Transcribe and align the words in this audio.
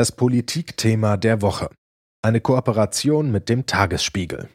Das 0.00 0.12
Politikthema 0.12 1.18
der 1.18 1.42
Woche. 1.42 1.68
Eine 2.22 2.40
Kooperation 2.40 3.30
mit 3.30 3.50
dem 3.50 3.66
Tagesspiegel. 3.66 4.48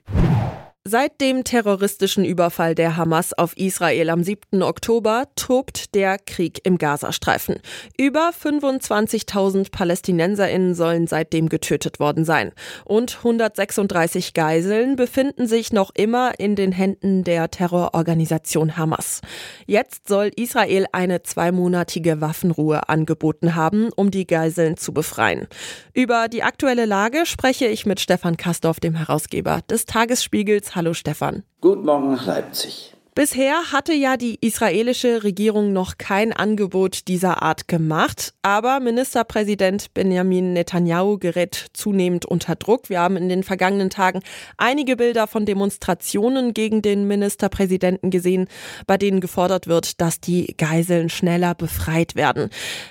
Seit 0.87 1.19
dem 1.19 1.43
terroristischen 1.43 2.23
Überfall 2.23 2.75
der 2.75 2.95
Hamas 2.95 3.33
auf 3.33 3.57
Israel 3.57 4.11
am 4.11 4.23
7. 4.23 4.61
Oktober 4.61 5.23
tobt 5.35 5.95
der 5.95 6.19
Krieg 6.19 6.61
im 6.63 6.77
Gazastreifen. 6.77 7.55
Über 7.97 8.29
25.000 8.29 9.71
Palästinenserinnen 9.71 10.75
sollen 10.75 11.07
seitdem 11.07 11.49
getötet 11.49 11.99
worden 11.99 12.23
sein. 12.23 12.51
Und 12.83 13.17
136 13.17 14.35
Geiseln 14.35 14.95
befinden 14.95 15.47
sich 15.47 15.73
noch 15.73 15.89
immer 15.95 16.39
in 16.39 16.55
den 16.55 16.71
Händen 16.71 17.23
der 17.23 17.49
Terrororganisation 17.49 18.77
Hamas. 18.77 19.21
Jetzt 19.65 20.07
soll 20.07 20.29
Israel 20.35 20.85
eine 20.91 21.23
zweimonatige 21.23 22.21
Waffenruhe 22.21 22.89
angeboten 22.89 23.55
haben, 23.55 23.89
um 23.95 24.11
die 24.11 24.27
Geiseln 24.27 24.77
zu 24.77 24.93
befreien. 24.93 25.47
Über 25.95 26.27
die 26.27 26.43
aktuelle 26.43 26.85
Lage 26.85 27.25
spreche 27.25 27.65
ich 27.65 27.87
mit 27.87 27.99
Stefan 27.99 28.37
Kastorf, 28.37 28.79
dem 28.79 28.93
Herausgeber 28.93 29.61
des 29.67 29.87
Tagesspiegels 29.87 30.74
Hallo 30.75 30.93
Stefan. 30.93 31.43
Guten 31.61 31.85
Morgen 31.85 32.11
nach 32.11 32.25
Leipzig. 32.25 32.93
Bisher 33.15 33.71
hatte 33.71 33.93
ja 33.93 34.17
die 34.17 34.37
israelische 34.41 35.23
Regierung 35.23 35.71
noch 35.71 35.97
kein 35.97 36.33
Angebot 36.33 37.07
dieser 37.07 37.41
Art 37.41 37.69
gemacht, 37.69 38.33
aber 38.41 38.81
Ministerpräsident 38.81 39.93
Benjamin 39.93 40.51
Netanyahu 40.51 41.17
gerät 41.17 41.67
zunehmend 41.71 42.25
unter 42.25 42.57
Druck. 42.57 42.89
Wir 42.89 42.99
haben 42.99 43.15
in 43.15 43.29
den 43.29 43.43
vergangenen 43.43 43.89
Tagen 43.89 44.19
einige 44.57 44.97
Bilder 44.97 45.27
von 45.27 45.45
Demonstrationen 45.45 46.53
gegen 46.53 46.81
den 46.81 47.07
Ministerpräsidenten 47.07 48.09
gesehen, 48.09 48.49
bei 48.85 48.97
denen 48.97 49.21
gefordert 49.21 49.67
wird, 49.67 50.01
dass 50.01 50.19
die 50.19 50.55
Geiseln 50.57 51.07
schneller 51.07 51.55
befreit 51.55 52.15
werden. 52.15 52.49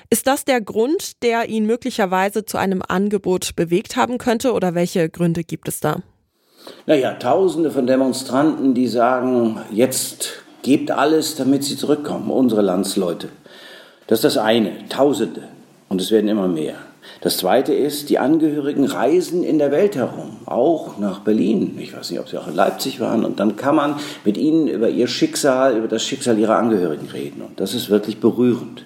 Ist 0.09 0.27
das 0.27 0.47
der 0.47 0.63
Grund, 0.63 1.23
der 1.23 1.51
ihn 1.51 1.67
möglicherweise 1.67 2.47
zu 2.47 2.57
einem 2.57 2.81
Angebot 2.81 3.55
bewegt 3.57 3.97
haben 3.97 4.17
könnte 4.17 4.55
oder 4.55 4.75
welche 4.75 5.11
Gründe 5.11 5.45
gibt 5.45 5.69
es 5.69 5.81
da? 5.81 6.03
Naja, 6.87 7.15
Tausende 7.15 7.71
von 7.71 7.87
Demonstranten, 7.87 8.75
die 8.75 8.89
sagen, 8.89 9.59
jetzt 9.71 10.43
gebt 10.63 10.91
alles, 10.91 11.35
damit 11.35 11.65
sie 11.65 11.79
zurückkommen, 11.79 12.31
unsere 12.31 12.61
Landsleute. 12.61 13.29
Das 14.07 14.19
ist 14.19 14.25
das 14.25 14.37
eine, 14.37 14.87
Tausende. 14.91 15.45
Und 15.89 16.03
es 16.03 16.11
werden 16.11 16.29
immer 16.29 16.47
mehr. 16.47 16.75
Das 17.23 17.39
zweite 17.39 17.73
ist, 17.73 18.11
die 18.11 18.19
Angehörigen 18.19 18.85
reisen 18.85 19.45
in 19.45 19.59
der 19.59 19.71
Welt 19.71 19.97
herum, 19.97 20.37
auch 20.45 20.99
nach 20.99 21.21
Berlin. 21.21 21.79
Ich 21.81 21.97
weiß 21.97 22.11
nicht, 22.11 22.21
ob 22.21 22.29
sie 22.29 22.37
auch 22.37 22.49
in 22.49 22.55
Leipzig 22.55 23.01
waren. 23.01 23.25
Und 23.25 23.41
dann 23.41 23.57
kann 23.57 23.77
man 23.77 23.97
mit 24.27 24.37
ihnen 24.37 24.69
über 24.69 24.91
ihr 24.91 25.07
Schicksal, 25.07 25.79
über 25.79 25.89
das 25.89 26.05
Schicksal 26.05 26.39
ihrer 26.39 26.59
Angehörigen 26.59 27.09
reden. 27.09 27.41
Und 27.41 27.61
das 27.61 27.73
ist 27.73 27.89
wirklich 27.89 28.21
berührend. 28.21 28.85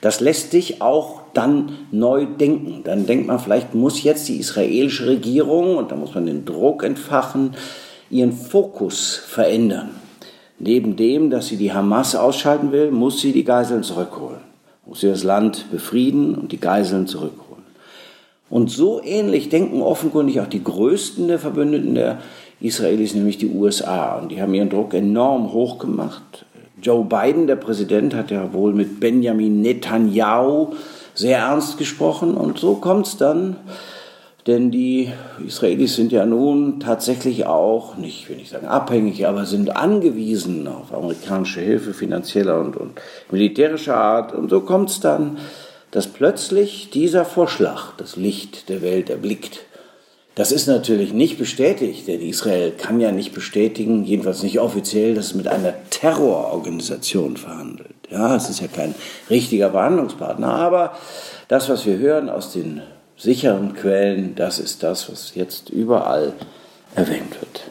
Das 0.00 0.20
lässt 0.20 0.52
dich 0.52 0.80
auch 0.80 1.22
dann 1.34 1.78
neu 1.90 2.26
denken. 2.26 2.82
Dann 2.84 3.06
denkt 3.06 3.26
man, 3.26 3.38
vielleicht 3.38 3.74
muss 3.74 4.02
jetzt 4.02 4.28
die 4.28 4.38
israelische 4.38 5.06
Regierung, 5.06 5.76
und 5.76 5.90
da 5.90 5.96
muss 5.96 6.14
man 6.14 6.26
den 6.26 6.44
Druck 6.44 6.84
entfachen, 6.84 7.54
ihren 8.10 8.32
Fokus 8.32 9.16
verändern. 9.16 9.90
Neben 10.58 10.96
dem, 10.96 11.30
dass 11.30 11.48
sie 11.48 11.56
die 11.56 11.72
Hamas 11.72 12.16
ausschalten 12.16 12.72
will, 12.72 12.90
muss 12.90 13.20
sie 13.20 13.32
die 13.32 13.44
Geiseln 13.44 13.82
zurückholen. 13.82 14.40
Muss 14.86 15.00
sie 15.00 15.08
das 15.08 15.22
Land 15.22 15.70
befrieden 15.70 16.34
und 16.34 16.52
die 16.52 16.60
Geiseln 16.60 17.06
zurückholen. 17.06 17.48
Und 18.50 18.70
so 18.70 19.02
ähnlich 19.02 19.50
denken 19.50 19.82
offenkundig 19.82 20.40
auch 20.40 20.46
die 20.46 20.64
größten 20.64 21.28
der 21.28 21.38
Verbündeten 21.38 21.94
der 21.94 22.18
Israelis, 22.60 23.14
nämlich 23.14 23.38
die 23.38 23.50
USA. 23.50 24.16
Und 24.18 24.30
die 24.30 24.40
haben 24.40 24.54
ihren 24.54 24.70
Druck 24.70 24.94
enorm 24.94 25.52
hoch 25.52 25.78
gemacht. 25.78 26.46
Joe 26.82 27.04
Biden, 27.04 27.46
der 27.46 27.56
Präsident, 27.56 28.14
hat 28.14 28.30
ja 28.30 28.52
wohl 28.52 28.72
mit 28.72 29.00
Benjamin 29.00 29.60
Netanyahu 29.62 30.74
sehr 31.14 31.38
ernst 31.38 31.78
gesprochen 31.78 32.34
und 32.34 32.58
so 32.58 32.74
kommt 32.76 33.06
es 33.06 33.16
dann, 33.16 33.56
denn 34.46 34.70
die 34.70 35.12
Israelis 35.46 35.96
sind 35.96 36.10
ja 36.10 36.24
nun 36.24 36.80
tatsächlich 36.80 37.44
auch, 37.46 37.96
nicht, 37.96 38.28
will 38.28 38.38
ich 38.40 38.48
sagen 38.48 38.66
abhängig, 38.66 39.26
aber 39.26 39.44
sind 39.44 39.76
angewiesen 39.76 40.66
auf 40.68 40.94
amerikanische 40.94 41.60
Hilfe 41.60 41.92
finanzieller 41.92 42.60
und, 42.60 42.76
und 42.76 42.92
militärischer 43.30 43.96
Art 43.96 44.32
und 44.32 44.48
so 44.48 44.60
kommt 44.60 44.90
es 44.90 45.00
dann, 45.00 45.38
dass 45.90 46.06
plötzlich 46.06 46.90
dieser 46.90 47.24
Vorschlag 47.24 47.92
das 47.96 48.16
Licht 48.16 48.68
der 48.68 48.82
Welt 48.82 49.10
erblickt. 49.10 49.60
Das 50.38 50.52
ist 50.52 50.68
natürlich 50.68 51.12
nicht 51.12 51.36
bestätigt, 51.36 52.06
denn 52.06 52.20
Israel 52.20 52.70
kann 52.70 53.00
ja 53.00 53.10
nicht 53.10 53.34
bestätigen, 53.34 54.04
jedenfalls 54.04 54.44
nicht 54.44 54.60
offiziell, 54.60 55.16
dass 55.16 55.26
es 55.26 55.34
mit 55.34 55.48
einer 55.48 55.74
Terrororganisation 55.90 57.36
verhandelt. 57.36 57.96
Ja, 58.08 58.36
es 58.36 58.48
ist 58.48 58.60
ja 58.60 58.68
kein 58.68 58.94
richtiger 59.28 59.72
Verhandlungspartner, 59.72 60.46
aber 60.46 60.96
das, 61.48 61.68
was 61.68 61.86
wir 61.86 61.98
hören 61.98 62.28
aus 62.28 62.52
den 62.52 62.82
sicheren 63.16 63.74
Quellen, 63.74 64.36
das 64.36 64.60
ist 64.60 64.84
das, 64.84 65.10
was 65.10 65.34
jetzt 65.34 65.70
überall 65.70 66.34
erwähnt 66.94 67.34
wird. 67.40 67.62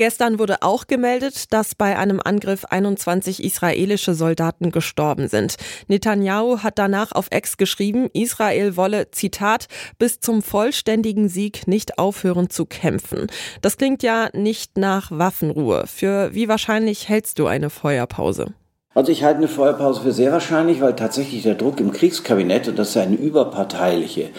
Gestern 0.00 0.38
wurde 0.38 0.62
auch 0.62 0.86
gemeldet, 0.86 1.52
dass 1.52 1.74
bei 1.74 1.98
einem 1.98 2.22
Angriff 2.24 2.64
21 2.64 3.44
israelische 3.44 4.14
Soldaten 4.14 4.70
gestorben 4.70 5.28
sind. 5.28 5.56
Netanyahu 5.88 6.60
hat 6.62 6.78
danach 6.78 7.12
auf 7.12 7.26
Ex 7.28 7.58
geschrieben, 7.58 8.08
Israel 8.14 8.78
wolle, 8.78 9.10
Zitat, 9.10 9.66
bis 9.98 10.18
zum 10.18 10.40
vollständigen 10.40 11.28
Sieg 11.28 11.68
nicht 11.68 11.98
aufhören 11.98 12.48
zu 12.48 12.64
kämpfen. 12.64 13.26
Das 13.60 13.76
klingt 13.76 14.02
ja 14.02 14.30
nicht 14.32 14.78
nach 14.78 15.10
Waffenruhe. 15.10 15.84
Für 15.86 16.34
wie 16.34 16.48
wahrscheinlich 16.48 17.10
hältst 17.10 17.38
du 17.38 17.46
eine 17.46 17.68
Feuerpause? 17.68 18.54
Also 18.94 19.12
ich 19.12 19.22
halte 19.22 19.36
eine 19.36 19.48
Feuerpause 19.48 20.00
für 20.00 20.12
sehr 20.12 20.32
wahrscheinlich, 20.32 20.80
weil 20.80 20.96
tatsächlich 20.96 21.42
der 21.42 21.56
Druck 21.56 21.78
im 21.78 21.92
Kriegskabinett, 21.92 22.68
und 22.68 22.78
das 22.78 22.88
ist 22.88 22.96
eine 22.96 23.16
überparteiliche 23.16 24.30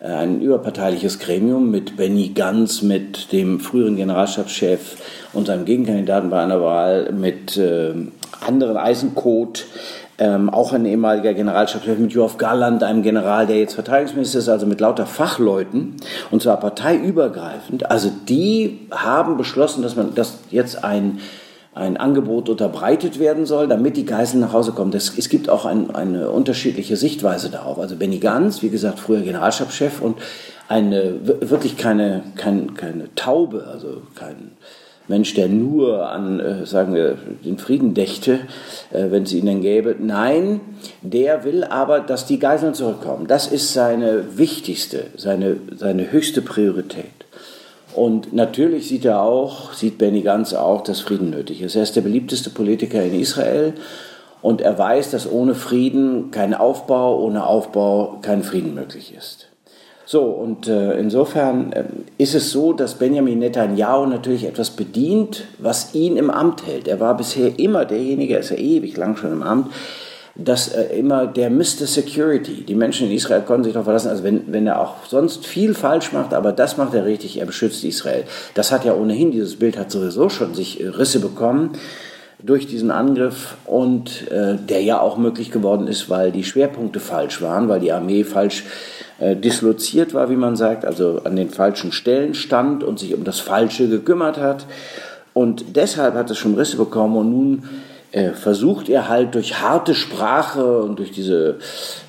ein 0.00 0.40
überparteiliches 0.40 1.18
Gremium 1.18 1.70
mit 1.70 1.96
Benny 1.96 2.30
Ganz, 2.30 2.80
mit 2.80 3.32
dem 3.32 3.60
früheren 3.60 3.96
Generalstabschef 3.96 4.96
und 5.32 5.46
seinem 5.46 5.66
Gegenkandidaten 5.66 6.30
bei 6.30 6.42
einer 6.42 6.62
Wahl, 6.62 7.12
mit 7.12 7.56
äh, 7.58 7.92
anderen 8.46 8.78
Eisenkot, 8.78 9.66
ähm, 10.16 10.48
auch 10.48 10.72
ein 10.72 10.86
ehemaliger 10.86 11.34
Generalstabschef 11.34 11.98
mit 11.98 12.12
Joachim 12.12 12.38
Garland, 12.38 12.82
einem 12.82 13.02
General, 13.02 13.46
der 13.46 13.58
jetzt 13.58 13.74
Verteidigungsminister 13.74 14.38
ist, 14.38 14.48
also 14.48 14.66
mit 14.66 14.80
lauter 14.80 15.06
Fachleuten, 15.06 15.96
und 16.30 16.42
zwar 16.42 16.58
parteiübergreifend. 16.58 17.90
Also 17.90 18.10
die 18.28 18.86
haben 18.90 19.36
beschlossen, 19.36 19.82
dass 19.82 19.96
man, 19.96 20.14
dass 20.14 20.38
jetzt 20.50 20.82
ein 20.82 21.20
ein 21.72 21.96
Angebot 21.96 22.48
unterbreitet 22.48 23.18
werden 23.20 23.46
soll, 23.46 23.68
damit 23.68 23.96
die 23.96 24.04
Geiseln 24.04 24.40
nach 24.40 24.52
Hause 24.52 24.72
kommen. 24.72 24.90
Das, 24.90 25.16
es 25.16 25.28
gibt 25.28 25.48
auch 25.48 25.66
ein, 25.66 25.94
eine 25.94 26.30
unterschiedliche 26.30 26.96
Sichtweise 26.96 27.48
darauf. 27.48 27.78
Also 27.78 27.96
Benny 27.96 28.18
Gantz, 28.18 28.62
wie 28.62 28.70
gesagt, 28.70 28.98
früher 28.98 29.20
Generalstabschef 29.20 30.00
und 30.00 30.18
eine 30.68 31.20
wirklich 31.24 31.76
keine, 31.76 32.22
keine, 32.36 32.66
keine 32.68 33.14
Taube, 33.14 33.66
also 33.70 34.02
kein 34.14 34.52
Mensch, 35.10 35.34
der 35.34 35.48
nur 35.48 36.08
an, 36.08 36.38
äh, 36.38 36.66
sagen 36.66 36.94
wir, 36.94 37.18
den 37.44 37.58
Frieden 37.58 37.94
dächte, 37.94 38.40
äh, 38.92 39.10
wenn 39.10 39.24
es 39.24 39.32
ihn 39.32 39.46
denn 39.46 39.60
gäbe. 39.60 39.96
Nein, 39.98 40.60
der 41.02 41.44
will 41.44 41.64
aber, 41.64 41.98
dass 41.98 42.26
die 42.26 42.38
Geiseln 42.38 42.74
zurückkommen. 42.74 43.26
Das 43.26 43.48
ist 43.48 43.72
seine 43.72 44.38
wichtigste, 44.38 45.06
seine, 45.16 45.56
seine 45.76 46.12
höchste 46.12 46.42
Priorität. 46.42 47.19
Und 47.94 48.32
natürlich 48.32 48.88
sieht 48.88 49.04
er 49.04 49.22
auch, 49.22 49.72
sieht 49.72 49.98
Benny 49.98 50.22
Gantz 50.22 50.52
auch, 50.54 50.82
dass 50.82 51.00
Frieden 51.00 51.30
nötig 51.30 51.62
ist. 51.62 51.76
Er 51.76 51.82
ist 51.82 51.96
der 51.96 52.02
beliebteste 52.02 52.50
Politiker 52.50 53.02
in 53.02 53.18
Israel 53.18 53.74
und 54.42 54.60
er 54.60 54.78
weiß, 54.78 55.10
dass 55.10 55.30
ohne 55.30 55.54
Frieden 55.54 56.30
kein 56.30 56.54
Aufbau, 56.54 57.20
ohne 57.20 57.46
Aufbau 57.46 58.18
kein 58.22 58.42
Frieden 58.42 58.74
möglich 58.74 59.14
ist. 59.16 59.48
So, 60.06 60.22
und 60.24 60.66
äh, 60.66 60.98
insofern 60.98 61.72
äh, 61.72 61.84
ist 62.18 62.34
es 62.34 62.50
so, 62.50 62.72
dass 62.72 62.94
Benjamin 62.94 63.38
Netanyahu 63.38 64.06
natürlich 64.06 64.44
etwas 64.44 64.70
bedient, 64.70 65.44
was 65.58 65.94
ihn 65.94 66.16
im 66.16 66.30
Amt 66.30 66.66
hält. 66.66 66.88
Er 66.88 66.98
war 66.98 67.16
bisher 67.16 67.60
immer 67.60 67.84
derjenige, 67.84 68.34
er 68.34 68.40
ist 68.40 68.50
ja 68.50 68.56
ewig 68.56 68.96
lang 68.96 69.16
schon 69.16 69.30
im 69.30 69.44
Amt, 69.44 69.68
dass 70.34 70.68
äh, 70.68 70.96
immer 70.98 71.26
der 71.26 71.50
Mr. 71.50 71.86
Security, 71.86 72.64
die 72.64 72.74
Menschen 72.74 73.08
in 73.08 73.14
Israel 73.14 73.42
konnten 73.42 73.64
sich 73.64 73.72
darauf 73.72 73.84
verlassen, 73.84 74.08
also 74.08 74.22
wenn, 74.22 74.52
wenn 74.52 74.66
er 74.66 74.80
auch 74.80 75.06
sonst 75.06 75.46
viel 75.46 75.74
falsch 75.74 76.12
macht, 76.12 76.34
aber 76.34 76.52
das 76.52 76.76
macht 76.76 76.94
er 76.94 77.04
richtig, 77.04 77.38
er 77.38 77.46
beschützt 77.46 77.84
Israel. 77.84 78.24
Das 78.54 78.72
hat 78.72 78.84
ja 78.84 78.94
ohnehin, 78.94 79.32
dieses 79.32 79.56
Bild 79.56 79.76
hat 79.76 79.90
sowieso 79.90 80.28
schon 80.28 80.54
sich 80.54 80.80
äh, 80.80 80.88
Risse 80.88 81.20
bekommen 81.20 81.72
durch 82.42 82.66
diesen 82.66 82.90
Angriff 82.90 83.56
und 83.66 84.30
äh, 84.30 84.56
der 84.56 84.82
ja 84.82 85.00
auch 85.00 85.18
möglich 85.18 85.50
geworden 85.50 85.86
ist, 85.86 86.08
weil 86.08 86.32
die 86.32 86.44
Schwerpunkte 86.44 87.00
falsch 87.00 87.42
waren, 87.42 87.68
weil 87.68 87.80
die 87.80 87.92
Armee 87.92 88.24
falsch 88.24 88.64
äh, 89.18 89.36
disloziert 89.36 90.14
war, 90.14 90.30
wie 90.30 90.36
man 90.36 90.56
sagt, 90.56 90.84
also 90.84 91.20
an 91.24 91.36
den 91.36 91.50
falschen 91.50 91.92
Stellen 91.92 92.34
stand 92.34 92.82
und 92.82 92.98
sich 92.98 93.14
um 93.14 93.24
das 93.24 93.40
Falsche 93.40 93.88
gekümmert 93.88 94.38
hat. 94.38 94.66
Und 95.34 95.76
deshalb 95.76 96.14
hat 96.14 96.30
es 96.30 96.38
schon 96.38 96.54
Risse 96.54 96.76
bekommen 96.76 97.16
und 97.16 97.30
nun 97.30 97.62
versucht 98.34 98.88
er 98.88 99.08
halt 99.08 99.36
durch 99.36 99.60
harte 99.60 99.94
Sprache 99.94 100.82
und 100.82 100.98
durch 100.98 101.12
diese 101.12 101.58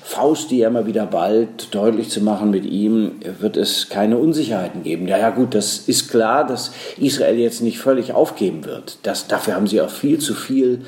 Faust, 0.02 0.50
die 0.50 0.60
er 0.60 0.68
immer 0.68 0.86
wieder 0.86 1.06
bald 1.06 1.72
deutlich 1.74 2.10
zu 2.10 2.20
machen 2.20 2.50
mit 2.50 2.64
ihm, 2.64 3.20
wird 3.38 3.56
es 3.56 3.88
keine 3.88 4.18
Unsicherheiten 4.18 4.82
geben. 4.82 5.06
Ja, 5.06 5.16
ja, 5.16 5.30
gut, 5.30 5.54
das 5.54 5.78
ist 5.78 6.10
klar, 6.10 6.44
dass 6.44 6.72
Israel 6.98 7.38
jetzt 7.38 7.62
nicht 7.62 7.78
völlig 7.78 8.12
aufgeben 8.12 8.64
wird. 8.64 8.98
Das, 9.04 9.28
dafür 9.28 9.54
haben 9.54 9.68
sie 9.68 9.80
auch 9.80 9.90
viel 9.90 10.18
zu 10.18 10.34
viel 10.34 10.80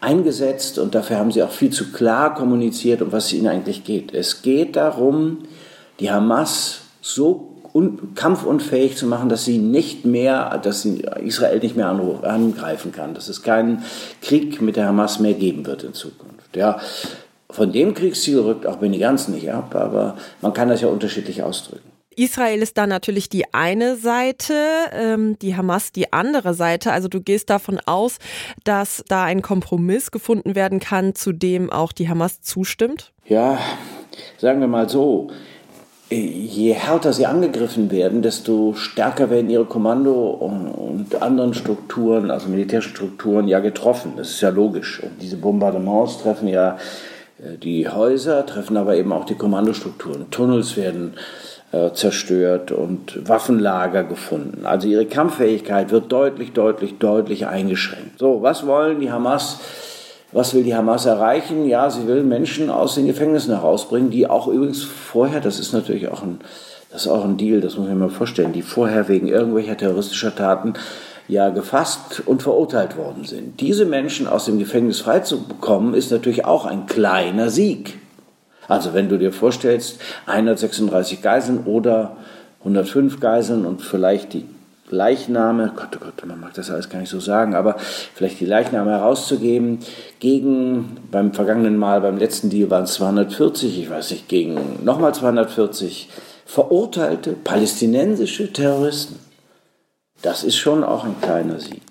eingesetzt 0.00 0.78
und 0.78 0.94
dafür 0.94 1.16
haben 1.18 1.32
sie 1.32 1.42
auch 1.42 1.50
viel 1.50 1.70
zu 1.70 1.90
klar 1.92 2.34
kommuniziert, 2.34 3.02
um 3.02 3.12
was 3.12 3.26
es 3.26 3.32
ihnen 3.34 3.48
eigentlich 3.48 3.84
geht. 3.84 4.14
Es 4.14 4.42
geht 4.42 4.76
darum, 4.76 5.44
die 6.00 6.10
Hamas 6.10 6.80
so 7.00 7.49
un 7.72 8.14
kampfunfähig 8.14 8.96
zu 8.96 9.06
machen, 9.06 9.28
dass 9.28 9.44
sie 9.44 9.58
nicht 9.58 10.04
mehr, 10.04 10.58
dass 10.58 10.84
Israel 10.84 11.58
nicht 11.58 11.76
mehr 11.76 11.88
angreifen 11.88 12.92
kann, 12.92 13.14
dass 13.14 13.28
es 13.28 13.42
keinen 13.42 13.84
Krieg 14.22 14.60
mit 14.60 14.76
der 14.76 14.86
Hamas 14.86 15.20
mehr 15.20 15.34
geben 15.34 15.66
wird 15.66 15.84
in 15.84 15.94
Zukunft. 15.94 16.56
Ja, 16.56 16.80
von 17.48 17.72
dem 17.72 17.94
Kriegsziel 17.94 18.38
rückt 18.40 18.66
auch 18.66 18.76
Benny 18.76 18.98
Gantz 18.98 19.28
nicht 19.28 19.50
ab, 19.52 19.74
aber 19.74 20.16
man 20.40 20.52
kann 20.52 20.68
das 20.68 20.80
ja 20.80 20.88
unterschiedlich 20.88 21.42
ausdrücken. 21.42 21.90
Israel 22.16 22.60
ist 22.60 22.76
da 22.76 22.86
natürlich 22.86 23.28
die 23.28 23.54
eine 23.54 23.96
Seite, 23.96 24.54
ähm, 24.92 25.38
die 25.38 25.56
Hamas 25.56 25.92
die 25.92 26.12
andere 26.12 26.54
Seite. 26.54 26.92
Also 26.92 27.08
du 27.08 27.20
gehst 27.20 27.50
davon 27.50 27.80
aus, 27.86 28.18
dass 28.64 29.04
da 29.08 29.24
ein 29.24 29.42
Kompromiss 29.42 30.10
gefunden 30.10 30.54
werden 30.54 30.80
kann, 30.80 31.14
zu 31.14 31.32
dem 31.32 31.70
auch 31.70 31.92
die 31.92 32.08
Hamas 32.08 32.40
zustimmt? 32.40 33.12
Ja, 33.26 33.58
sagen 34.38 34.60
wir 34.60 34.68
mal 34.68 34.88
so. 34.88 35.30
Je 36.12 36.72
härter 36.72 37.12
sie 37.12 37.26
angegriffen 37.26 37.92
werden, 37.92 38.20
desto 38.20 38.74
stärker 38.74 39.30
werden 39.30 39.48
ihre 39.48 39.64
Kommando- 39.64 40.30
und 40.30 41.22
anderen 41.22 41.54
Strukturen, 41.54 42.32
also 42.32 42.48
militärischen 42.48 42.96
Strukturen, 42.96 43.46
ja 43.46 43.60
getroffen. 43.60 44.14
Das 44.16 44.30
ist 44.30 44.40
ja 44.40 44.48
logisch. 44.48 45.00
Und 45.00 45.22
diese 45.22 45.36
Bombardements 45.36 46.18
treffen 46.18 46.48
ja 46.48 46.78
äh, 47.38 47.56
die 47.58 47.88
Häuser, 47.88 48.44
treffen 48.44 48.76
aber 48.76 48.96
eben 48.96 49.12
auch 49.12 49.24
die 49.24 49.36
Kommandostrukturen. 49.36 50.30
Tunnels 50.32 50.76
werden 50.76 51.14
äh, 51.70 51.92
zerstört 51.92 52.72
und 52.72 53.28
Waffenlager 53.28 54.02
gefunden. 54.02 54.66
Also 54.66 54.88
ihre 54.88 55.06
Kampffähigkeit 55.06 55.92
wird 55.92 56.10
deutlich, 56.10 56.52
deutlich, 56.52 56.98
deutlich 56.98 57.46
eingeschränkt. 57.46 58.18
So, 58.18 58.42
was 58.42 58.66
wollen 58.66 58.98
die 58.98 59.12
Hamas? 59.12 59.60
Was 60.32 60.54
will 60.54 60.62
die 60.62 60.74
Hamas 60.76 61.06
erreichen? 61.06 61.66
Ja, 61.66 61.90
sie 61.90 62.06
will 62.06 62.22
Menschen 62.22 62.70
aus 62.70 62.94
den 62.94 63.06
Gefängnissen 63.06 63.52
herausbringen, 63.52 64.10
die 64.10 64.28
auch 64.28 64.46
übrigens 64.46 64.84
vorher, 64.84 65.40
das 65.40 65.58
ist 65.58 65.72
natürlich 65.72 66.08
auch 66.08 66.22
ein, 66.22 66.40
das 66.92 67.02
ist 67.02 67.08
auch 67.08 67.24
ein 67.24 67.36
Deal, 67.36 67.60
das 67.60 67.76
muss 67.76 67.88
man 67.88 67.98
mal 67.98 68.10
vorstellen, 68.10 68.52
die 68.52 68.62
vorher 68.62 69.08
wegen 69.08 69.26
irgendwelcher 69.26 69.76
terroristischer 69.76 70.34
Taten 70.34 70.74
ja 71.26 71.48
gefasst 71.50 72.22
und 72.26 72.42
verurteilt 72.42 72.96
worden 72.96 73.24
sind. 73.24 73.60
Diese 73.60 73.86
Menschen 73.86 74.28
aus 74.28 74.44
dem 74.44 74.58
Gefängnis 74.58 75.00
freizubekommen, 75.00 75.94
ist 75.94 76.10
natürlich 76.12 76.44
auch 76.44 76.64
ein 76.64 76.86
kleiner 76.86 77.50
Sieg. 77.50 77.98
Also 78.68 78.94
wenn 78.94 79.08
du 79.08 79.18
dir 79.18 79.32
vorstellst, 79.32 80.00
136 80.26 81.22
Geiseln 81.22 81.64
oder 81.64 82.16
105 82.60 83.18
Geiseln 83.18 83.66
und 83.66 83.82
vielleicht 83.82 84.32
die 84.32 84.44
Leichname, 84.90 85.72
Gott, 85.74 85.96
oh 85.96 86.04
Gott, 86.04 86.26
man 86.26 86.40
mag 86.40 86.54
das 86.54 86.70
alles 86.70 86.88
gar 86.88 86.98
nicht 86.98 87.10
so 87.10 87.20
sagen, 87.20 87.54
aber 87.54 87.76
vielleicht 87.78 88.40
die 88.40 88.46
Leichname 88.46 88.90
herauszugeben 88.90 89.78
gegen, 90.18 90.96
beim 91.10 91.32
vergangenen 91.32 91.76
Mal, 91.76 92.00
beim 92.00 92.18
letzten 92.18 92.50
Deal 92.50 92.70
waren 92.70 92.84
es 92.84 92.94
240, 92.94 93.80
ich 93.80 93.90
weiß 93.90 94.10
nicht, 94.10 94.28
gegen 94.28 94.84
nochmal 94.84 95.14
240 95.14 96.08
verurteilte 96.44 97.32
palästinensische 97.32 98.52
Terroristen. 98.52 99.18
Das 100.22 100.42
ist 100.44 100.56
schon 100.56 100.82
auch 100.84 101.04
ein 101.04 101.20
kleiner 101.20 101.60
Sieg. 101.60 101.82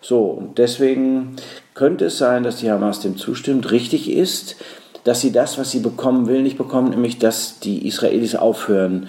So, 0.00 0.24
und 0.24 0.58
deswegen 0.58 1.36
könnte 1.74 2.06
es 2.06 2.18
sein, 2.18 2.42
dass 2.42 2.56
die 2.56 2.70
Hamas 2.70 3.00
dem 3.00 3.16
zustimmt. 3.16 3.70
Richtig 3.70 4.10
ist, 4.10 4.56
dass 5.04 5.20
sie 5.20 5.32
das, 5.32 5.58
was 5.58 5.70
sie 5.70 5.80
bekommen 5.80 6.26
will, 6.26 6.42
nicht 6.42 6.58
bekommen, 6.58 6.90
nämlich 6.90 7.18
dass 7.18 7.60
die 7.60 7.86
Israelis 7.86 8.34
aufhören, 8.34 9.08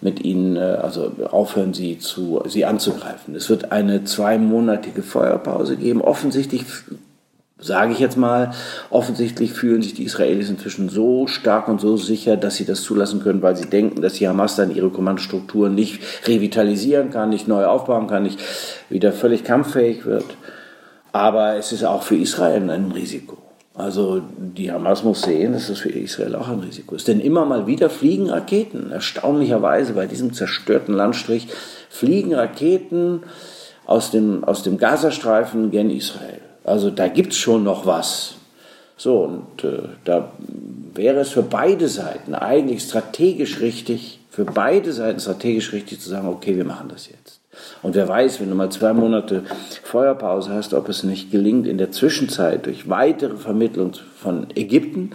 mit 0.00 0.24
ihnen, 0.24 0.56
äh, 0.56 0.60
also 0.60 1.12
aufhören, 1.30 1.74
sie, 1.74 1.98
zu, 1.98 2.42
sie 2.46 2.64
anzugreifen. 2.64 3.34
Es 3.34 3.50
wird 3.50 3.72
eine 3.72 4.04
zweimonatige 4.04 5.02
Feuerpause 5.02 5.76
geben. 5.76 6.00
Offensichtlich, 6.00 6.64
sage 7.58 7.92
ich 7.92 7.98
jetzt 7.98 8.16
mal, 8.16 8.52
offensichtlich 8.90 9.52
fühlen 9.52 9.82
sich 9.82 9.94
die 9.94 10.04
Israelis 10.04 10.50
inzwischen 10.50 10.88
so 10.88 11.26
stark 11.26 11.68
und 11.68 11.80
so 11.80 11.96
sicher, 11.96 12.36
dass 12.36 12.56
sie 12.56 12.64
das 12.64 12.82
zulassen 12.82 13.20
können, 13.20 13.42
weil 13.42 13.56
sie 13.56 13.68
denken, 13.68 14.02
dass 14.02 14.14
die 14.14 14.28
Hamas 14.28 14.56
dann 14.56 14.74
ihre 14.74 14.90
Kommandostrukturen 14.90 15.74
nicht 15.74 16.00
revitalisieren 16.26 17.10
kann, 17.10 17.30
nicht 17.30 17.48
neu 17.48 17.66
aufbauen 17.66 18.06
kann, 18.06 18.22
nicht 18.22 18.40
wieder 18.88 19.12
völlig 19.12 19.42
kampffähig 19.42 20.04
wird. 20.06 20.26
Aber 21.10 21.56
es 21.56 21.72
ist 21.72 21.84
auch 21.84 22.02
für 22.02 22.16
Israel 22.16 22.70
ein 22.70 22.92
Risiko. 22.92 23.47
Also 23.78 24.20
die 24.36 24.72
Hamas 24.72 25.04
muss 25.04 25.22
sehen, 25.22 25.52
dass 25.52 25.68
das 25.68 25.78
für 25.78 25.90
Israel 25.90 26.34
auch 26.34 26.48
ein 26.48 26.58
Risiko 26.58 26.96
ist. 26.96 27.06
Denn 27.06 27.20
immer 27.20 27.44
mal 27.44 27.68
wieder 27.68 27.88
fliegen 27.88 28.28
Raketen. 28.28 28.90
Erstaunlicherweise 28.90 29.92
bei 29.92 30.06
diesem 30.06 30.32
zerstörten 30.32 30.92
Landstrich 30.92 31.46
fliegen 31.88 32.34
Raketen 32.34 33.22
aus 33.86 34.10
dem, 34.10 34.42
aus 34.42 34.64
dem 34.64 34.78
Gazastreifen 34.78 35.70
gen 35.70 35.90
Israel. 35.90 36.40
Also 36.64 36.90
da 36.90 37.06
gibt 37.06 37.32
es 37.34 37.38
schon 37.38 37.62
noch 37.62 37.86
was. 37.86 38.34
So, 38.96 39.20
und 39.20 39.62
äh, 39.62 39.88
da 40.04 40.32
wäre 40.92 41.20
es 41.20 41.28
für 41.28 41.44
beide 41.44 41.86
Seiten 41.86 42.34
eigentlich 42.34 42.82
strategisch 42.82 43.60
richtig, 43.60 44.18
für 44.28 44.44
beide 44.44 44.92
Seiten 44.92 45.20
strategisch 45.20 45.72
richtig 45.72 46.00
zu 46.00 46.10
sagen, 46.10 46.26
okay, 46.26 46.56
wir 46.56 46.64
machen 46.64 46.88
das 46.88 47.08
jetzt. 47.08 47.37
Und 47.82 47.94
wer 47.94 48.08
weiß, 48.08 48.40
wenn 48.40 48.48
du 48.48 48.54
mal 48.54 48.70
zwei 48.70 48.92
Monate 48.92 49.44
Feuerpause 49.82 50.52
hast, 50.52 50.74
ob 50.74 50.88
es 50.88 51.02
nicht 51.02 51.30
gelingt, 51.30 51.66
in 51.66 51.78
der 51.78 51.90
Zwischenzeit 51.90 52.66
durch 52.66 52.88
weitere 52.88 53.36
Vermittlung 53.36 53.92
von 54.16 54.48
Ägypten, 54.54 55.10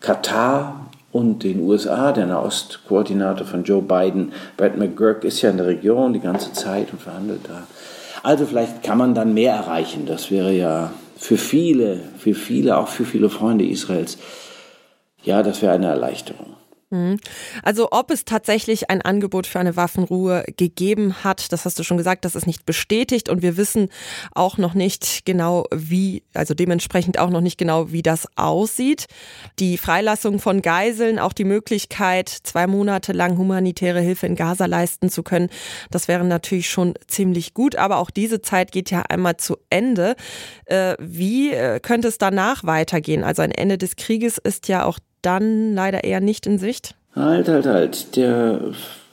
Katar 0.00 0.88
und 1.12 1.42
den 1.42 1.60
USA, 1.60 2.12
der 2.12 2.26
Nahostkoordinator 2.26 3.46
von 3.46 3.64
Joe 3.64 3.82
Biden, 3.82 4.32
Brad 4.56 4.76
McGurk, 4.76 5.24
ist 5.24 5.42
ja 5.42 5.50
in 5.50 5.56
der 5.56 5.66
Region 5.66 6.12
die 6.12 6.20
ganze 6.20 6.52
Zeit 6.52 6.92
und 6.92 7.00
verhandelt 7.00 7.40
da. 7.48 7.66
Also 8.22 8.46
vielleicht 8.46 8.82
kann 8.82 8.98
man 8.98 9.14
dann 9.14 9.34
mehr 9.34 9.54
erreichen. 9.54 10.06
Das 10.06 10.30
wäre 10.30 10.52
ja 10.52 10.92
für 11.16 11.36
viele, 11.36 12.00
für 12.16 12.34
viele, 12.34 12.76
auch 12.76 12.88
für 12.88 13.04
viele 13.04 13.28
Freunde 13.28 13.66
Israels, 13.66 14.18
ja, 15.22 15.42
das 15.42 15.62
wäre 15.62 15.72
eine 15.72 15.88
Erleichterung. 15.88 16.54
Mhm. 16.90 17.18
Also 17.62 17.88
ob 17.90 18.10
es 18.10 18.24
tatsächlich 18.24 18.88
ein 18.88 19.02
Angebot 19.02 19.46
für 19.46 19.60
eine 19.60 19.76
Waffenruhe 19.76 20.44
gegeben 20.56 21.22
hat, 21.22 21.52
das 21.52 21.66
hast 21.66 21.78
du 21.78 21.82
schon 21.82 21.98
gesagt, 21.98 22.24
das 22.24 22.34
ist 22.34 22.46
nicht 22.46 22.64
bestätigt 22.64 23.28
und 23.28 23.42
wir 23.42 23.58
wissen 23.58 23.90
auch 24.32 24.56
noch 24.56 24.72
nicht 24.72 25.26
genau, 25.26 25.66
wie, 25.70 26.22
also 26.32 26.54
dementsprechend 26.54 27.18
auch 27.18 27.28
noch 27.28 27.42
nicht 27.42 27.58
genau, 27.58 27.92
wie 27.92 28.02
das 28.02 28.26
aussieht. 28.36 29.06
Die 29.58 29.76
Freilassung 29.76 30.38
von 30.38 30.62
Geiseln, 30.62 31.18
auch 31.18 31.34
die 31.34 31.44
Möglichkeit, 31.44 32.30
zwei 32.30 32.66
Monate 32.66 33.12
lang 33.12 33.36
humanitäre 33.36 34.00
Hilfe 34.00 34.26
in 34.26 34.34
Gaza 34.34 34.64
leisten 34.64 35.10
zu 35.10 35.22
können, 35.22 35.50
das 35.90 36.08
wäre 36.08 36.24
natürlich 36.24 36.70
schon 36.70 36.94
ziemlich 37.06 37.52
gut, 37.52 37.76
aber 37.76 37.98
auch 37.98 38.10
diese 38.10 38.40
Zeit 38.40 38.72
geht 38.72 38.90
ja 38.90 39.02
einmal 39.02 39.36
zu 39.36 39.58
Ende. 39.68 40.16
Äh, 40.64 40.94
wie 40.98 41.52
äh, 41.52 41.80
könnte 41.80 42.08
es 42.08 42.16
danach 42.16 42.64
weitergehen? 42.64 43.24
Also 43.24 43.42
ein 43.42 43.52
Ende 43.52 43.76
des 43.76 43.96
Krieges 43.96 44.38
ist 44.38 44.68
ja 44.68 44.86
auch 44.86 44.98
dann 45.22 45.74
leider 45.74 46.04
eher 46.04 46.20
nicht 46.20 46.46
in 46.46 46.58
Sicht? 46.58 46.94
Halt, 47.14 47.48
halt, 47.48 47.66
halt. 47.66 48.16
Der 48.16 48.60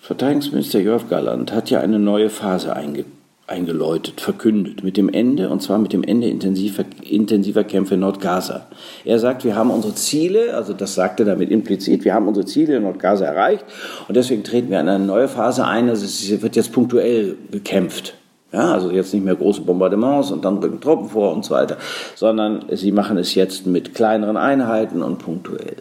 Verteidigungsminister 0.02 0.80
Jörg 0.80 1.10
Galland 1.10 1.52
hat 1.52 1.70
ja 1.70 1.82
eine 1.82 2.00
neue 2.00 2.30
Phase 2.30 2.76
einge 2.76 3.06
eingeläutet, 3.48 4.22
verkündet, 4.22 4.84
mit 4.84 4.98
dem 4.98 5.08
Ende, 5.08 5.50
und 5.50 5.62
zwar 5.62 5.78
mit 5.78 5.94
dem 5.94 6.04
Ende 6.04 6.28
intensiver, 6.28 6.84
intensiver 7.04 7.64
Kämpfe 7.64 7.94
in 7.94 8.00
Nordgaza. 8.00 8.66
Er 9.04 9.20
sagt, 9.20 9.46
wir 9.46 9.56
haben 9.56 9.70
unsere 9.70 9.94
Ziele, 9.94 10.56
also 10.56 10.74
das 10.74 10.96
sagt 10.96 11.20
er 11.20 11.28
damit 11.28 11.52
implizit, 11.52 12.06
wir 12.06 12.14
haben 12.14 12.28
unsere 12.28 12.48
Ziele 12.48 12.78
in 12.78 12.84
Nordgaza 12.84 13.26
erreicht 13.26 13.64
und 14.08 14.18
deswegen 14.18 14.44
treten 14.44 14.72
wir 14.72 14.80
in 14.80 14.90
eine 14.90 15.06
neue 15.06 15.28
Phase 15.28 15.66
ein, 15.66 15.90
also 15.90 16.06
es 16.06 16.42
wird 16.42 16.56
jetzt 16.56 16.74
punktuell 16.74 17.38
gekämpft. 17.52 18.16
Ja, 18.52 18.74
also 18.74 18.90
jetzt 18.90 19.14
nicht 19.14 19.26
mehr 19.26 19.36
große 19.36 19.62
Bombardements 19.62 20.32
und 20.32 20.46
dann 20.46 20.60
rücken 20.60 20.80
Truppen 20.80 21.10
vor 21.10 21.34
und 21.34 21.44
so 21.44 21.54
weiter, 21.54 21.78
sondern 22.16 22.66
sie 22.72 22.92
machen 22.94 23.18
es 23.18 23.36
jetzt 23.36 23.68
mit 23.68 23.94
kleineren 23.94 24.38
Einheiten 24.38 25.04
und 25.04 25.18
punktuell. 25.18 25.76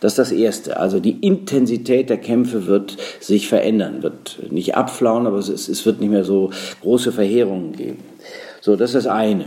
Das 0.00 0.12
ist 0.12 0.18
das 0.18 0.32
Erste. 0.32 0.78
Also 0.78 0.98
die 0.98 1.18
Intensität 1.20 2.10
der 2.10 2.18
Kämpfe 2.18 2.66
wird 2.66 2.96
sich 3.20 3.48
verändern, 3.48 4.02
wird 4.02 4.38
nicht 4.50 4.74
abflauen, 4.74 5.26
aber 5.26 5.38
es, 5.38 5.86
wird 5.86 6.00
nicht 6.00 6.10
mehr 6.10 6.24
so 6.24 6.50
große 6.80 7.12
Verheerungen 7.12 7.72
geben. 7.72 7.98
So, 8.62 8.76
das 8.76 8.90
ist 8.90 9.04
das 9.04 9.12
eine. 9.12 9.46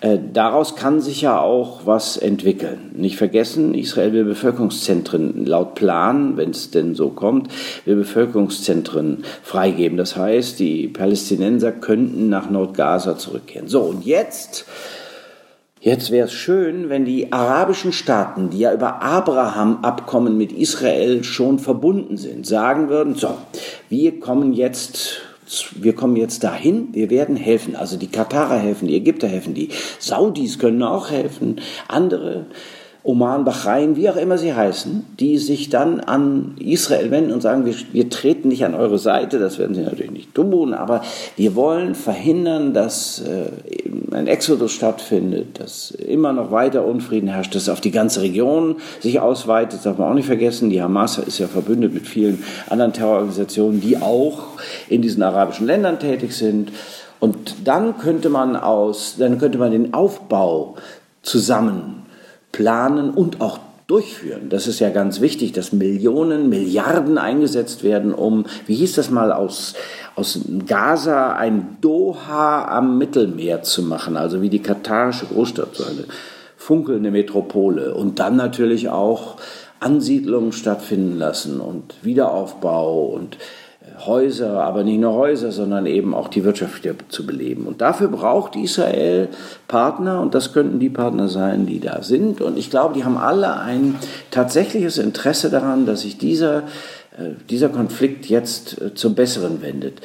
Äh, 0.00 0.18
daraus 0.32 0.76
kann 0.76 1.00
sich 1.00 1.20
ja 1.20 1.40
auch 1.40 1.82
was 1.84 2.16
entwickeln. 2.16 2.90
Nicht 2.94 3.16
vergessen, 3.16 3.74
Israel 3.74 4.12
will 4.12 4.24
Bevölkerungszentren 4.24 5.44
laut 5.46 5.74
Plan, 5.74 6.36
wenn 6.36 6.50
es 6.50 6.70
denn 6.70 6.94
so 6.94 7.10
kommt, 7.10 7.48
will 7.84 7.96
Bevölkerungszentren 7.96 9.24
freigeben. 9.42 9.98
Das 9.98 10.16
heißt, 10.16 10.58
die 10.58 10.88
Palästinenser 10.88 11.72
könnten 11.72 12.28
nach 12.28 12.50
Nordgaza 12.50 13.18
zurückkehren. 13.18 13.68
So, 13.68 13.82
und 13.82 14.04
jetzt 14.04 14.64
Jetzt 15.82 16.10
wäre 16.10 16.26
es 16.26 16.34
schön, 16.34 16.90
wenn 16.90 17.06
die 17.06 17.32
arabischen 17.32 17.94
Staaten, 17.94 18.50
die 18.50 18.58
ja 18.58 18.74
über 18.74 19.02
Abraham-Abkommen 19.02 20.36
mit 20.36 20.52
Israel 20.52 21.24
schon 21.24 21.58
verbunden 21.58 22.18
sind, 22.18 22.46
sagen 22.46 22.90
würden, 22.90 23.14
so, 23.14 23.38
wir 23.88 24.20
kommen 24.20 24.52
jetzt 24.52 25.22
wir 25.74 25.96
kommen 25.96 26.14
jetzt 26.14 26.44
dahin, 26.44 26.90
wir 26.92 27.10
werden 27.10 27.34
helfen. 27.34 27.74
Also 27.74 27.96
die 27.96 28.06
Katarer 28.06 28.58
helfen, 28.58 28.86
die 28.86 28.94
Ägypter 28.94 29.26
helfen, 29.26 29.52
die 29.52 29.70
Saudis 29.98 30.60
können 30.60 30.82
auch 30.84 31.10
helfen, 31.10 31.60
andere 31.88 32.46
Oman, 33.02 33.46
Bahrain, 33.46 33.96
wie 33.96 34.10
auch 34.10 34.16
immer 34.16 34.36
sie 34.36 34.52
heißen, 34.52 35.06
die 35.18 35.38
sich 35.38 35.70
dann 35.70 36.00
an 36.00 36.54
Israel 36.58 37.10
wenden 37.10 37.32
und 37.32 37.40
sagen, 37.40 37.64
wir, 37.64 37.74
wir, 37.92 38.10
treten 38.10 38.48
nicht 38.48 38.64
an 38.64 38.74
eure 38.74 38.98
Seite, 38.98 39.38
das 39.38 39.58
werden 39.58 39.74
sie 39.74 39.80
natürlich 39.80 40.10
nicht 40.10 40.34
tun, 40.34 40.74
aber 40.74 41.02
wir 41.36 41.54
wollen 41.54 41.94
verhindern, 41.94 42.74
dass 42.74 43.20
äh, 43.20 43.50
ein 44.14 44.26
Exodus 44.26 44.72
stattfindet, 44.72 45.60
dass 45.60 45.92
immer 45.92 46.34
noch 46.34 46.50
weiter 46.50 46.84
Unfrieden 46.84 47.28
herrscht, 47.28 47.54
dass 47.54 47.70
auf 47.70 47.80
die 47.80 47.90
ganze 47.90 48.20
Region 48.20 48.76
sich 49.00 49.18
ausweitet, 49.18 49.74
das 49.74 49.82
darf 49.84 49.96
man 49.96 50.10
auch 50.10 50.14
nicht 50.14 50.26
vergessen. 50.26 50.68
Die 50.68 50.82
Hamas 50.82 51.16
ist 51.16 51.38
ja 51.38 51.46
verbündet 51.46 51.94
mit 51.94 52.06
vielen 52.06 52.42
anderen 52.68 52.92
Terrororganisationen, 52.92 53.80
die 53.80 53.96
auch 53.96 54.40
in 54.90 55.00
diesen 55.00 55.22
arabischen 55.22 55.66
Ländern 55.66 55.98
tätig 55.98 56.34
sind. 56.34 56.70
Und 57.18 57.54
dann 57.64 57.96
könnte 57.96 58.28
man 58.28 58.56
aus, 58.56 59.16
dann 59.18 59.38
könnte 59.38 59.56
man 59.56 59.70
den 59.72 59.94
Aufbau 59.94 60.76
zusammen 61.22 62.00
planen 62.52 63.10
und 63.10 63.40
auch 63.40 63.58
durchführen. 63.90 64.50
Das 64.50 64.68
ist 64.68 64.78
ja 64.78 64.90
ganz 64.90 65.20
wichtig, 65.20 65.50
dass 65.50 65.72
Millionen, 65.72 66.48
Milliarden 66.48 67.18
eingesetzt 67.18 67.82
werden, 67.82 68.14
um, 68.14 68.46
wie 68.66 68.76
hieß 68.76 68.94
das 68.94 69.10
mal, 69.10 69.32
aus, 69.32 69.74
aus 70.14 70.40
Gaza 70.66 71.32
ein 71.32 71.78
Doha 71.80 72.66
am 72.66 72.98
Mittelmeer 72.98 73.62
zu 73.62 73.82
machen, 73.82 74.16
also 74.16 74.42
wie 74.42 74.48
die 74.48 74.62
katarische 74.62 75.26
Großstadt, 75.26 75.74
so 75.74 75.84
eine 75.84 76.04
funkelnde 76.56 77.10
Metropole. 77.10 77.92
Und 77.94 78.20
dann 78.20 78.36
natürlich 78.36 78.90
auch 78.90 79.36
Ansiedlungen 79.80 80.52
stattfinden 80.52 81.18
lassen 81.18 81.60
und 81.60 81.94
Wiederaufbau 82.02 83.06
und 83.06 83.38
Häuser, 84.06 84.62
aber 84.62 84.84
nicht 84.84 85.00
nur 85.00 85.14
Häuser, 85.14 85.52
sondern 85.52 85.86
eben 85.86 86.14
auch 86.14 86.28
die 86.28 86.44
Wirtschaft 86.44 86.88
zu 87.08 87.26
beleben. 87.26 87.66
Und 87.66 87.80
dafür 87.80 88.08
braucht 88.08 88.56
Israel 88.56 89.28
Partner 89.68 90.20
und 90.20 90.34
das 90.34 90.52
könnten 90.52 90.78
die 90.78 90.90
Partner 90.90 91.28
sein, 91.28 91.66
die 91.66 91.80
da 91.80 92.02
sind. 92.02 92.40
Und 92.40 92.58
ich 92.58 92.70
glaube, 92.70 92.94
die 92.94 93.04
haben 93.04 93.18
alle 93.18 93.58
ein 93.58 93.96
tatsächliches 94.30 94.98
Interesse 94.98 95.50
daran, 95.50 95.86
dass 95.86 96.02
sich 96.02 96.18
dieser, 96.18 96.58
äh, 97.18 97.32
dieser 97.48 97.68
Konflikt 97.68 98.26
jetzt 98.26 98.80
äh, 98.80 98.94
zum 98.94 99.14
Besseren 99.14 99.62
wendet. 99.62 100.00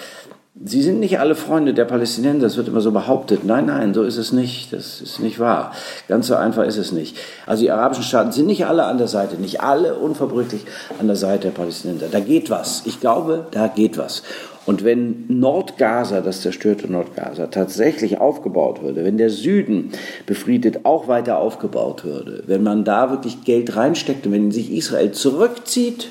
Sie 0.63 0.81
sind 0.81 1.01
nicht 1.01 1.19
alle 1.19 1.35
Freunde 1.35 1.73
der 1.73 1.83
Palästinenser, 1.83 2.47
das 2.47 2.55
wird 2.55 2.69
immer 2.69 2.79
so 2.79 2.93
behauptet. 2.93 3.43
Nein, 3.43 3.65
nein, 3.65 3.93
so 3.93 4.03
ist 4.03 4.15
es 4.15 4.31
nicht. 4.31 4.71
Das 4.71 5.01
ist 5.01 5.19
nicht 5.19 5.37
wahr. 5.37 5.73
Ganz 6.07 6.27
so 6.27 6.35
einfach 6.35 6.63
ist 6.63 6.77
es 6.77 6.93
nicht. 6.93 7.17
Also 7.45 7.63
die 7.63 7.71
arabischen 7.71 8.05
Staaten 8.05 8.31
sind 8.31 8.47
nicht 8.47 8.65
alle 8.65 8.85
an 8.85 8.97
der 8.97 9.09
Seite, 9.09 9.35
nicht 9.35 9.59
alle 9.59 9.95
unverbrüchlich 9.95 10.61
an 10.97 11.07
der 11.07 11.17
Seite 11.17 11.49
der 11.49 11.55
Palästinenser. 11.55 12.07
Da 12.09 12.21
geht 12.21 12.49
was. 12.49 12.83
Ich 12.85 13.01
glaube, 13.01 13.47
da 13.51 13.67
geht 13.67 13.97
was. 13.97 14.23
Und 14.65 14.85
wenn 14.85 15.25
Nordgaza, 15.27 16.21
das 16.21 16.39
zerstörte 16.39 16.89
Nordgaza, 16.89 17.47
tatsächlich 17.47 18.19
aufgebaut 18.19 18.81
würde, 18.81 19.03
wenn 19.03 19.17
der 19.17 19.29
Süden 19.31 19.91
befriedet 20.25 20.85
auch 20.85 21.09
weiter 21.09 21.37
aufgebaut 21.37 22.05
würde, 22.05 22.43
wenn 22.47 22.63
man 22.63 22.85
da 22.85 23.11
wirklich 23.11 23.43
Geld 23.43 23.75
reinsteckt 23.75 24.25
und 24.25 24.31
wenn 24.31 24.51
sich 24.51 24.71
Israel 24.71 25.11
zurückzieht 25.11 26.07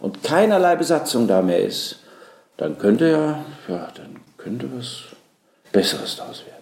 und 0.00 0.24
keinerlei 0.24 0.76
Besatzung 0.76 1.28
da 1.28 1.42
mehr 1.42 1.62
ist, 1.62 1.99
dann 2.60 2.76
könnte 2.76 3.10
ja, 3.10 3.44
ja, 3.68 3.88
dann 3.94 4.20
könnte 4.36 4.68
was 4.76 5.04
Besseres 5.72 6.16
daraus 6.16 6.44
werden. 6.44 6.56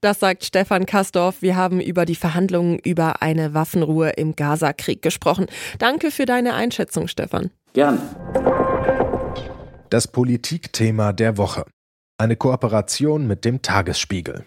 Das 0.00 0.18
sagt 0.18 0.44
Stefan 0.44 0.86
Kastorf. 0.86 1.40
Wir 1.40 1.56
haben 1.56 1.80
über 1.80 2.04
die 2.04 2.16
Verhandlungen 2.16 2.78
über 2.78 3.22
eine 3.22 3.54
Waffenruhe 3.54 4.10
im 4.10 4.34
Gaza-Krieg 4.34 5.02
gesprochen. 5.02 5.46
Danke 5.78 6.10
für 6.10 6.24
deine 6.24 6.54
Einschätzung, 6.54 7.06
Stefan. 7.06 7.50
Gern. 7.74 8.00
Das 9.90 10.08
Politikthema 10.08 11.12
der 11.12 11.36
Woche. 11.36 11.64
Eine 12.18 12.36
Kooperation 12.36 13.26
mit 13.26 13.44
dem 13.44 13.62
Tagesspiegel. 13.62 14.44